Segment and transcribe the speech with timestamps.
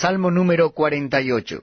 [0.00, 1.62] Salmo número 48.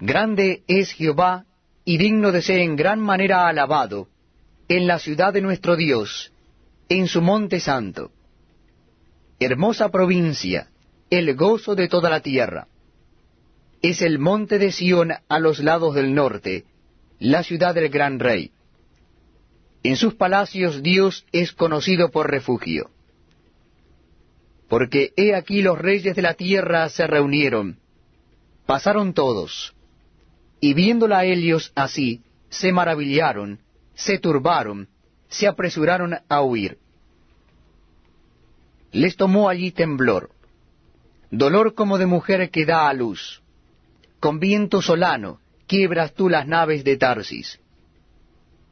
[0.00, 1.44] Grande es Jehová
[1.84, 4.08] y digno de ser en gran manera alabado
[4.68, 6.32] en la ciudad de nuestro Dios,
[6.88, 8.10] en su monte santo.
[9.38, 10.70] Hermosa provincia,
[11.10, 12.68] el gozo de toda la tierra.
[13.82, 16.64] Es el monte de Sión a los lados del norte,
[17.18, 18.50] la ciudad del gran rey.
[19.82, 22.88] En sus palacios Dios es conocido por refugio
[24.72, 27.76] porque he aquí los reyes de la tierra se reunieron,
[28.64, 29.74] pasaron todos,
[30.60, 33.58] y viéndola a ellos así, se maravillaron,
[33.92, 34.88] se turbaron,
[35.28, 36.78] se apresuraron a huir.
[38.92, 40.30] Les tomó allí temblor,
[41.30, 43.42] dolor como de mujer que da a luz.
[44.20, 47.60] Con viento solano quiebras tú las naves de Tarsis.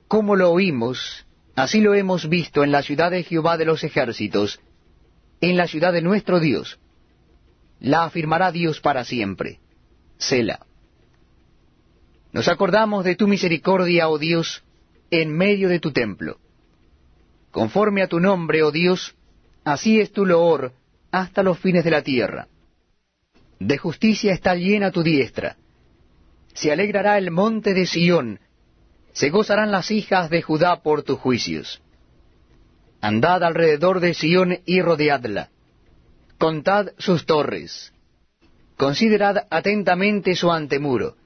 [0.09, 1.27] Como lo oímos,
[1.57, 4.61] así lo hemos visto en la ciudad de Jehová de los ejércitos,
[5.41, 6.79] en la ciudad de nuestro Dios.
[7.81, 9.59] La afirmará Dios para siempre.
[10.19, 10.67] Sela.
[12.33, 14.63] Nos acordamos de tu misericordia, oh Dios,
[15.11, 16.39] en medio de tu templo.
[17.51, 19.17] Conforme a tu nombre, oh Dios,
[19.65, 20.73] así es tu loor
[21.11, 22.47] hasta los fines de la tierra.
[23.59, 25.57] De justicia está llena tu diestra.
[26.55, 28.41] Se alegrará el monte de Sión,
[29.13, 31.83] se gozarán las hijas de Judá por tus juicios.
[33.01, 35.49] Andad alrededor de Sión y rodeadla.
[36.39, 37.93] Contad sus torres.
[38.77, 41.17] Considerad atentamente su antemuro.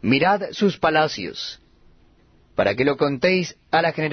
[0.00, 1.60] Mirad sus palacios,
[2.54, 4.06] para que lo contéis a la generación